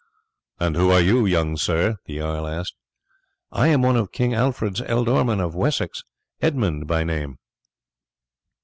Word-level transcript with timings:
"And 0.59 0.75
who 0.75 0.89
are 0.89 0.99
you, 0.99 1.27
young 1.27 1.57
sir?" 1.57 1.97
the 2.07 2.17
jarl 2.17 2.47
asked. 2.47 2.73
"I 3.51 3.67
am 3.67 3.83
one 3.83 3.95
of 3.95 4.11
King 4.11 4.33
Alfred's 4.33 4.81
ealdormen 4.81 5.39
of 5.39 5.53
Wessex, 5.53 6.01
Edmund 6.41 6.87
by 6.87 7.03
name." 7.03 7.37